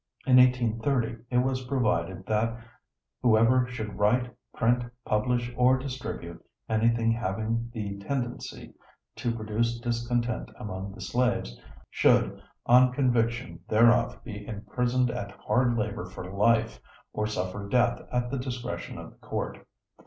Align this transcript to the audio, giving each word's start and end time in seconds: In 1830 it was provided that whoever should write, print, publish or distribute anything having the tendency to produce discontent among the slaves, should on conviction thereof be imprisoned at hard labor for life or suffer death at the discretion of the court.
In 0.25 0.37
1830 0.37 1.25
it 1.29 1.37
was 1.45 1.63
provided 1.67 2.25
that 2.25 2.57
whoever 3.21 3.67
should 3.67 3.99
write, 3.99 4.33
print, 4.51 4.83
publish 5.05 5.53
or 5.55 5.77
distribute 5.77 6.43
anything 6.67 7.11
having 7.11 7.69
the 7.71 7.99
tendency 7.99 8.73
to 9.17 9.31
produce 9.35 9.79
discontent 9.79 10.49
among 10.57 10.93
the 10.95 11.01
slaves, 11.01 11.55
should 11.91 12.41
on 12.65 12.91
conviction 12.91 13.59
thereof 13.67 14.23
be 14.23 14.43
imprisoned 14.47 15.11
at 15.11 15.33
hard 15.37 15.77
labor 15.77 16.05
for 16.07 16.27
life 16.33 16.79
or 17.13 17.27
suffer 17.27 17.69
death 17.69 18.01
at 18.11 18.31
the 18.31 18.39
discretion 18.39 18.97
of 18.97 19.11
the 19.11 19.17
court. 19.17 19.63